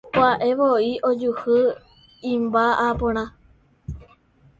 [0.13, 1.55] Pya'evoi ojuhu
[2.31, 3.25] imba'aporã.